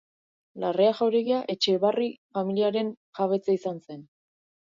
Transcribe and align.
Larrea 0.61 0.93
jauregia 0.99 1.41
Etxabarri 1.55 2.07
familiaren 2.37 2.91
jabetza 3.19 3.57
izan 3.61 3.79
zen. 3.89 4.05